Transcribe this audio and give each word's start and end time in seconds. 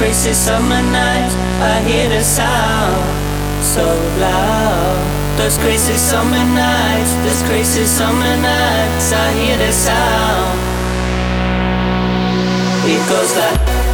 Crazy 0.00 0.32
summer 0.32 0.80
nights, 0.80 1.34
I 1.60 1.82
hear 1.86 2.08
the 2.08 2.22
sound 2.24 3.04
so 3.62 3.84
loud. 4.18 4.96
Those 5.36 5.58
crazy 5.58 5.92
summer 5.92 6.42
nights, 6.54 7.12
those 7.16 7.42
crazy 7.42 7.84
summer 7.84 8.34
nights, 8.40 9.12
I 9.12 9.30
hear 9.34 9.58
the 9.58 9.70
sound. 9.70 10.58
It 12.88 13.08
goes 13.10 13.36
like. 13.36 13.89